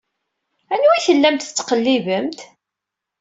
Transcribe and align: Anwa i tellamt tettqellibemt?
Anwa 0.73 0.93
i 0.97 1.01
tellamt 1.07 1.41
tettqellibemt? 1.45 2.39